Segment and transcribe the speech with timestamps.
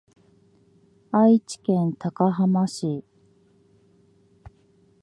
[1.11, 3.03] 愛知県高浜市